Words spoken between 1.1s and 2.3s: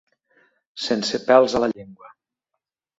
pèls a la llengua.